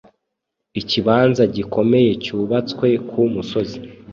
[0.79, 3.77] Ikibanza gikomeyecyubatswe ku musozi